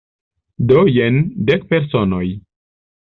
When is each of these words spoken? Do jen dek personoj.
Do 0.71 0.79
jen 0.95 1.21
dek 1.51 1.69
personoj. 1.75 2.27